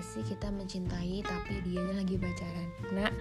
Sih 0.02 0.24
kita 0.24 0.50
mencintai 0.50 1.22
tapi 1.22 1.62
dianya 1.66 2.02
lagi 2.02 2.16
pacaran 2.18 2.70
Nah, 2.96 3.12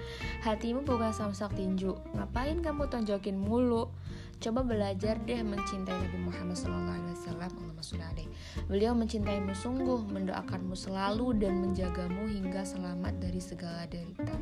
hatimu 0.46 0.86
bukan 0.86 1.10
samsak 1.10 1.52
tinju 1.58 1.92
Ngapain 2.14 2.62
kamu 2.62 2.86
tonjokin 2.86 3.36
mulu? 3.36 3.90
Coba 4.36 4.60
belajar 4.60 5.16
deh 5.24 5.40
mencintai 5.40 5.96
Nabi 5.96 6.18
Muhammad 6.20 6.56
SAW 6.60 6.92
Allahumma 7.26 7.82
deh. 8.14 8.28
Beliau 8.68 8.92
mencintaimu 8.92 9.52
sungguh 9.56 10.06
Mendoakanmu 10.12 10.76
selalu 10.76 11.40
dan 11.40 11.58
menjagamu 11.64 12.28
hingga 12.28 12.62
selamat 12.62 13.16
dari 13.18 13.40
segala 13.40 13.88
derita 13.88 14.36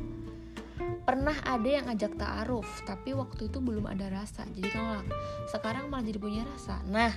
pernah 1.15 1.39
ada 1.47 1.69
yang 1.71 1.87
ngajak 1.87 2.19
ta'aruf 2.19 2.67
tapi 2.83 3.15
waktu 3.15 3.47
itu 3.47 3.63
belum 3.63 3.87
ada 3.87 4.11
rasa. 4.11 4.43
Jadi 4.51 4.67
nolak 4.75 5.07
sekarang 5.47 5.87
malah 5.87 6.03
jadi 6.03 6.19
punya 6.19 6.43
rasa. 6.43 6.83
Nah 6.91 7.15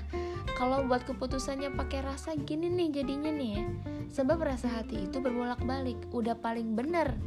kalau 0.55 0.87
buat 0.87 1.03
keputusannya 1.03 1.75
pakai 1.75 2.07
rasa 2.07 2.39
gini 2.39 2.71
nih 2.71 3.03
jadinya 3.03 3.35
nih 3.35 3.51
ya. 3.59 3.65
Sebab 4.15 4.39
rasa 4.39 4.71
hati 4.71 5.11
itu 5.11 5.19
berbolak 5.19 5.67
balik 5.67 5.99
udah 6.15 6.39
paling 6.39 6.79
bener 6.79 7.19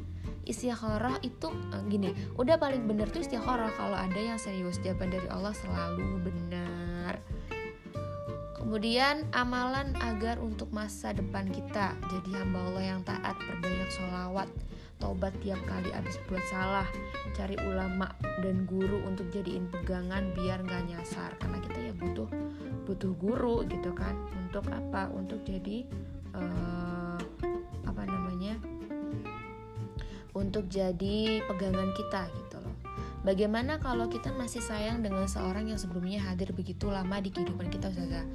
istikharah 0.48 1.22
itu 1.22 1.52
uh, 1.52 1.84
gini 1.86 2.16
udah 2.40 2.58
paling 2.58 2.88
bener 2.88 3.12
tuh 3.12 3.20
istikharah 3.20 3.76
kalau 3.76 4.00
ada 4.00 4.16
yang 4.16 4.40
serius. 4.40 4.80
Jawaban 4.80 5.12
dari 5.12 5.28
Allah 5.28 5.52
selalu 5.52 6.24
benar. 6.24 7.20
Kemudian 8.56 9.28
amalan 9.36 9.92
agar 10.00 10.40
untuk 10.40 10.72
masa 10.72 11.12
depan 11.12 11.52
kita. 11.52 12.00
Jadi 12.08 12.32
hamba 12.32 12.64
Allah 12.64 12.96
yang 12.96 13.04
taat 13.04 13.36
berbanyak 13.44 13.92
sholawat 13.92 14.48
tobat 15.02 15.34
tiap 15.42 15.58
kali 15.66 15.90
abis 15.92 16.22
buat 16.30 16.46
salah 16.54 16.86
cari 17.34 17.58
ulama 17.66 18.14
dan 18.46 18.70
guru 18.70 19.02
untuk 19.04 19.28
jadiin 19.34 19.66
pegangan 19.74 20.30
biar 20.38 20.62
nggak 20.62 20.94
nyasar. 20.94 21.34
Karena 21.42 21.58
kita 21.60 21.80
ya 21.90 21.94
butuh 21.98 22.30
butuh 22.86 23.12
guru 23.18 23.66
gitu 23.66 23.92
kan 23.98 24.14
untuk 24.38 24.70
apa? 24.70 25.10
Untuk 25.10 25.42
jadi 25.42 25.90
uh, 26.38 27.18
apa 27.90 28.04
namanya? 28.06 28.56
Untuk 30.32 30.70
jadi 30.72 31.44
pegangan 31.50 31.92
kita 31.98 32.30
gitu 32.32 32.41
Bagaimana 33.22 33.78
kalau 33.78 34.10
kita 34.10 34.34
masih 34.34 34.66
sayang 34.66 35.06
dengan 35.06 35.30
seorang 35.30 35.70
yang 35.70 35.78
sebelumnya 35.78 36.26
hadir 36.26 36.58
begitu 36.58 36.90
lama 36.90 37.22
di 37.22 37.30
kehidupan 37.30 37.70
kita 37.70 37.94
Ustazah? 37.94 38.26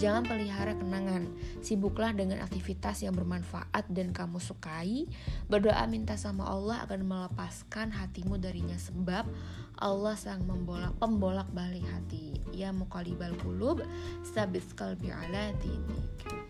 Jangan 0.00 0.24
pelihara 0.24 0.72
kenangan, 0.80 1.28
sibuklah 1.60 2.16
dengan 2.16 2.40
aktivitas 2.40 3.04
yang 3.04 3.12
bermanfaat 3.12 3.84
dan 3.92 4.16
kamu 4.16 4.40
sukai. 4.40 5.04
Berdoa 5.52 5.84
minta 5.92 6.16
sama 6.16 6.48
Allah 6.48 6.80
akan 6.88 7.04
melepaskan 7.04 7.92
hatimu 7.92 8.40
darinya 8.40 8.80
sebab 8.80 9.28
Allah 9.76 10.16
sang 10.16 10.48
membolak 10.48 10.96
pembolak 10.96 11.48
balik 11.52 11.84
hati. 11.92 12.40
Ya 12.56 12.72
muqallibal 12.72 13.36
qulub, 13.44 13.84
sabit 14.24 14.64
qalbi 14.72 15.12
ala 15.12 15.52
dinik. 15.60 16.49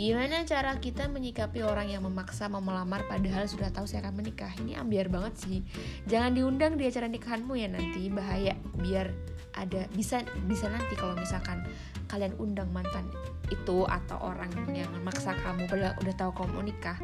Gimana 0.00 0.48
cara 0.48 0.80
kita 0.80 1.12
menyikapi 1.12 1.60
orang 1.60 1.92
yang 1.92 2.00
memaksa 2.08 2.48
mau 2.48 2.64
melamar 2.64 3.04
padahal 3.04 3.44
sudah 3.44 3.68
tahu 3.68 3.84
saya 3.84 4.08
akan 4.08 4.24
menikah? 4.24 4.48
Ini 4.56 4.80
ambiar 4.80 5.12
banget 5.12 5.44
sih. 5.44 5.60
Jangan 6.08 6.32
diundang 6.32 6.80
di 6.80 6.88
acara 6.88 7.04
nikahanmu 7.04 7.52
ya 7.52 7.68
nanti 7.68 8.08
bahaya. 8.08 8.56
Biar 8.80 9.12
ada 9.52 9.84
bisa 9.92 10.24
bisa 10.48 10.72
nanti 10.72 10.96
kalau 10.96 11.12
misalkan 11.20 11.68
kalian 12.08 12.32
undang 12.40 12.72
mantan 12.72 13.12
itu 13.52 13.84
atau 13.84 14.16
orang 14.24 14.48
yang 14.72 14.88
memaksa 14.88 15.36
kamu 15.36 15.68
padahal 15.68 15.92
udah 16.00 16.14
tahu 16.16 16.32
kamu 16.32 16.48
mau 16.48 16.64
nikah. 16.64 16.96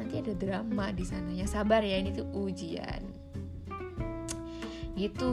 Nanti 0.00 0.24
ada 0.24 0.32
drama 0.32 0.96
di 0.96 1.04
sana 1.04 1.36
ya. 1.36 1.44
Sabar 1.44 1.84
ya 1.84 2.00
ini 2.00 2.08
tuh 2.16 2.24
ujian. 2.24 3.04
Gitu. 4.96 5.28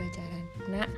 Pacaran? 0.00 0.44
Nah, 0.72 0.88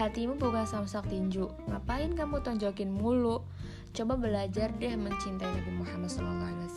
hatimu 0.00 0.40
bukan 0.40 0.64
samsak 0.64 1.12
tinju. 1.12 1.52
Ngapain 1.68 2.16
kamu 2.16 2.40
tonjokin 2.40 2.88
mulu? 2.88 3.44
Coba 3.92 4.16
belajar 4.16 4.72
deh 4.76 4.96
mencintai 4.96 5.48
Nabi 5.52 5.72
Muhammad 5.76 6.08
SAW. 6.08 6.76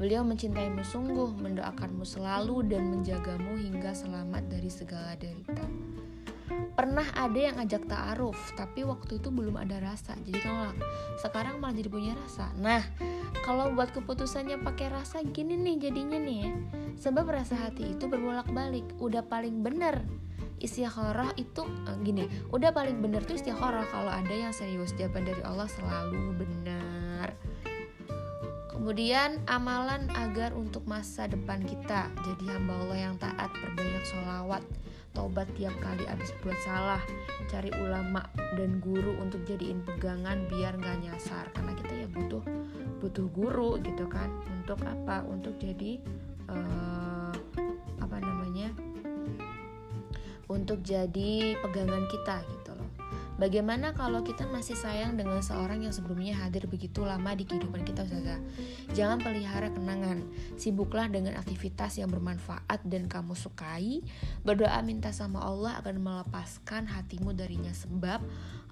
Beliau 0.00 0.24
mencintaimu 0.24 0.80
sungguh, 0.82 1.36
mendoakanmu 1.36 2.04
selalu 2.04 2.64
dan 2.72 2.88
menjagamu 2.88 3.60
hingga 3.60 3.92
selamat 3.92 4.48
dari 4.48 4.72
segala 4.72 5.12
derita 5.20 5.64
pernah 6.72 7.04
ada 7.12 7.36
yang 7.36 7.56
ajak 7.60 7.84
ta'aruf 7.84 8.36
tapi 8.56 8.82
waktu 8.82 9.20
itu 9.20 9.28
belum 9.28 9.60
ada 9.60 9.78
rasa 9.80 10.16
jadi 10.24 10.40
nolak 10.48 10.76
sekarang 11.20 11.60
malah 11.60 11.76
jadi 11.76 11.90
punya 11.92 12.12
rasa. 12.16 12.50
Nah 12.58 12.82
kalau 13.44 13.74
buat 13.74 13.90
keputusannya 13.92 14.62
pakai 14.62 14.90
rasa 14.90 15.20
gini 15.22 15.58
nih 15.58 15.88
jadinya 15.88 16.18
nih 16.18 16.38
ya. 16.46 16.52
Sebab 17.02 17.26
rasa 17.26 17.58
hati 17.58 17.96
itu 17.96 18.06
berbolak 18.06 18.48
balik 18.50 18.86
udah 19.02 19.26
paling 19.26 19.60
bener 19.62 20.04
istikharah 20.62 21.34
itu 21.34 21.66
eh, 21.90 21.98
gini 22.06 22.30
udah 22.54 22.70
paling 22.70 23.02
bener 23.02 23.26
tuh 23.26 23.34
istikharah 23.34 23.86
kalau 23.90 24.10
ada 24.10 24.34
yang 24.34 24.54
serius. 24.54 24.94
Jawaban 24.94 25.26
dari 25.26 25.42
Allah 25.42 25.66
selalu 25.66 26.38
benar 26.38 26.82
Kemudian 28.82 29.38
amalan 29.46 30.10
agar 30.10 30.58
untuk 30.58 30.82
masa 30.90 31.30
depan 31.30 31.62
kita. 31.62 32.10
Jadi 32.26 32.50
hamba 32.50 32.74
Allah 32.82 32.98
yang 32.98 33.14
taat 33.14 33.54
berbanyak 33.54 34.02
sholawat 34.10 34.58
tobat 35.12 35.48
tiap 35.56 35.72
kali 35.80 36.04
abis 36.08 36.32
buat 36.40 36.56
salah. 36.64 37.02
Cari 37.48 37.68
ulama 37.80 38.24
dan 38.56 38.80
guru 38.80 39.16
untuk 39.20 39.44
jadiin 39.44 39.84
pegangan 39.84 40.44
biar 40.48 40.76
nggak 40.78 40.98
nyasar. 41.04 41.48
Karena 41.52 41.72
kita 41.76 41.92
ya 42.04 42.08
butuh 42.08 42.44
butuh 43.02 43.26
guru 43.32 43.80
gitu 43.82 44.08
kan. 44.08 44.28
Untuk 44.62 44.80
apa? 44.86 45.26
Untuk 45.26 45.58
jadi 45.58 46.00
uh, 46.48 47.34
apa 48.00 48.16
namanya? 48.22 48.70
Untuk 50.46 50.84
jadi 50.84 51.56
pegangan 51.64 52.04
kita 52.12 52.44
gitu 52.46 52.61
Bagaimana 53.42 53.90
kalau 53.90 54.22
kita 54.22 54.46
masih 54.46 54.78
sayang 54.78 55.18
dengan 55.18 55.42
seorang 55.42 55.82
yang 55.82 55.90
sebelumnya 55.90 56.38
hadir 56.38 56.70
begitu 56.70 57.02
lama 57.02 57.34
di 57.34 57.42
kehidupan 57.42 57.82
kita 57.82 58.06
Ustazah? 58.06 58.38
Jangan 58.94 59.18
pelihara 59.18 59.66
kenangan, 59.74 60.22
sibuklah 60.54 61.10
dengan 61.10 61.34
aktivitas 61.34 61.98
yang 61.98 62.06
bermanfaat 62.06 62.86
dan 62.86 63.10
kamu 63.10 63.34
sukai. 63.34 63.98
Berdoa 64.46 64.78
minta 64.86 65.10
sama 65.10 65.42
Allah 65.42 65.74
akan 65.82 66.06
melepaskan 66.06 66.86
hatimu 66.86 67.34
darinya 67.34 67.74
sebab 67.74 68.22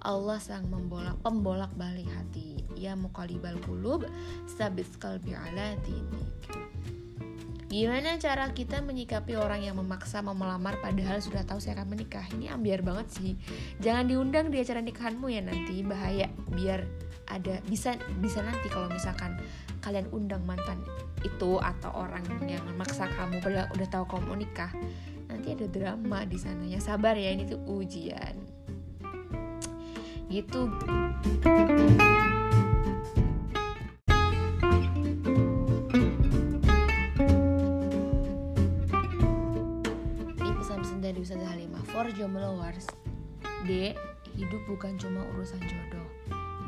Allah 0.06 0.38
sang 0.38 0.70
membolak 0.70 1.18
pembolak 1.18 1.74
balik 1.74 2.06
hati. 2.06 2.62
Ya 2.78 2.94
muqallibal 2.94 3.58
qulub, 3.66 4.06
sabit 4.46 4.86
qalbi 5.02 5.34
ala 5.34 5.74
dinik. 5.82 6.99
Gimana 7.70 8.18
cara 8.18 8.50
kita 8.50 8.82
menyikapi 8.82 9.38
orang 9.38 9.62
yang 9.62 9.78
memaksa 9.78 10.18
mau 10.26 10.34
melamar 10.34 10.82
padahal 10.82 11.22
sudah 11.22 11.46
tahu 11.46 11.62
saya 11.62 11.78
akan 11.78 11.94
menikah? 11.94 12.26
Ini 12.34 12.50
ambiar 12.50 12.82
banget 12.82 13.14
sih. 13.14 13.38
Jangan 13.78 14.10
diundang 14.10 14.50
di 14.50 14.58
acara 14.58 14.82
nikahanmu 14.82 15.30
ya 15.30 15.38
nanti 15.38 15.86
bahaya. 15.86 16.26
Biar 16.50 16.82
ada 17.30 17.62
bisa 17.70 17.94
bisa 18.18 18.42
nanti 18.42 18.66
kalau 18.66 18.90
misalkan 18.90 19.38
kalian 19.86 20.10
undang 20.10 20.42
mantan 20.42 20.82
itu 21.22 21.62
atau 21.62 21.94
orang 21.94 22.26
yang 22.42 22.58
memaksa 22.74 23.06
kamu 23.06 23.38
padahal 23.38 23.70
udah 23.70 23.86
tahu 23.86 24.04
kamu 24.18 24.22
mau 24.26 24.34
nikah. 24.34 24.72
Nanti 25.30 25.54
ada 25.54 25.66
drama 25.70 26.26
di 26.26 26.38
sana 26.42 26.66
ya. 26.66 26.82
Sabar 26.82 27.14
ya 27.14 27.30
ini 27.30 27.46
tuh 27.46 27.62
ujian. 27.70 28.34
Gitu. 30.26 30.62
For 42.00 42.08
jombloers, 42.16 42.88
D. 43.68 43.92
Hidup 44.32 44.62
bukan 44.64 44.96
cuma 44.96 45.20
urusan 45.36 45.60
jodoh. 45.60 46.08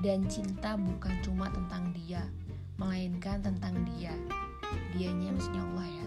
Dan 0.04 0.28
cinta 0.28 0.76
bukan 0.76 1.24
cuma 1.24 1.48
tentang 1.48 1.88
dia 1.96 2.28
Melainkan 2.76 3.40
tentang 3.40 3.80
dia. 3.80 4.12
Dianya 4.92 5.32
maksudnya 5.32 5.64
Allah 5.72 5.88
ya. 5.88 6.06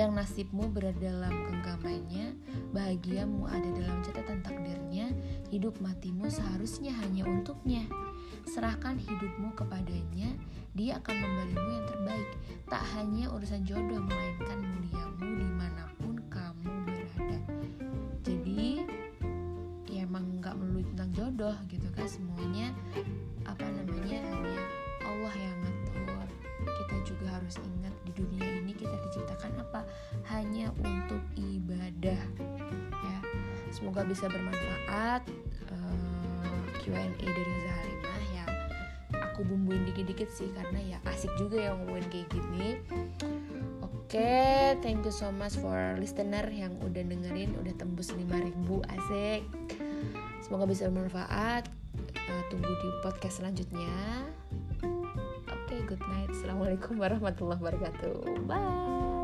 Yang 0.00 0.10
nasibmu 0.16 0.72
berada 0.72 0.96
dalam 0.96 1.44
genggamannya 1.44 2.40
Bahagiamu 2.72 3.44
ada 3.52 3.68
dalam 3.68 4.00
catatan 4.00 4.40
takdirnya 4.40 5.12
Hidup 5.52 5.76
matimu 5.84 6.32
seharusnya 6.32 6.96
hanya 7.04 7.28
untuknya. 7.28 7.84
Serahkan 8.48 8.96
hidupmu 8.96 9.52
kepadanya 9.60 10.40
Dia 10.72 11.04
akan 11.04 11.16
memberimu 11.20 11.68
yang 11.68 11.84
terbaik. 11.92 12.30
Tak 12.72 12.80
hanya 12.96 13.28
urusan 13.28 13.60
jodoh 13.68 14.00
Melainkan 14.00 14.56
muliamu 14.64 15.36
di 15.36 15.48
mana 15.52 15.84
pun 16.00 16.13
jodoh 21.44 21.60
gitu 21.68 21.88
kan 21.92 22.08
semuanya 22.08 22.72
apa 23.44 23.68
namanya 23.68 24.16
hanya 24.32 24.64
Allah 25.04 25.34
yang 25.36 25.56
ngatur. 25.60 26.24
Kita 26.64 26.96
juga 27.04 27.36
harus 27.36 27.60
ingat 27.60 27.92
di 28.08 28.16
dunia 28.16 28.64
ini 28.64 28.72
kita 28.72 28.96
diciptakan 28.96 29.52
apa? 29.60 29.84
Hanya 30.32 30.72
untuk 30.80 31.20
ibadah 31.36 32.16
ya. 32.96 33.18
Semoga 33.68 34.08
bisa 34.08 34.24
bermanfaat 34.24 35.28
uh, 35.68 36.64
Q&A 36.80 37.12
dari 37.12 37.54
Zahalimah 37.68 38.24
ya 38.32 38.46
aku 39.12 39.44
bumbuin 39.44 39.84
dikit-dikit 39.84 40.32
sih 40.32 40.48
karena 40.56 40.96
ya 40.96 40.98
asik 41.12 41.28
juga 41.36 41.60
ya 41.60 41.76
ngomongin 41.76 42.08
kayak 42.08 42.28
gini. 42.32 42.80
Oke, 43.84 44.16
okay, 44.16 44.80
thank 44.80 45.04
you 45.04 45.12
so 45.12 45.28
much 45.28 45.60
for 45.60 45.76
listener 46.00 46.48
yang 46.48 46.72
udah 46.80 47.04
dengerin, 47.04 47.52
udah 47.60 47.74
tembus 47.76 48.16
5000 48.16 48.48
asik. 48.96 49.44
Semoga 50.44 50.68
bisa 50.68 50.92
bermanfaat. 50.92 51.72
Uh, 52.12 52.42
tunggu 52.52 52.68
di 52.68 52.88
podcast 53.00 53.40
selanjutnya. 53.40 54.28
Oke, 55.48 55.72
okay, 55.72 55.80
good 55.88 56.04
night. 56.12 56.28
Assalamualaikum 56.36 57.00
warahmatullahi 57.00 57.64
wabarakatuh. 57.64 58.44
Bye. 58.44 59.23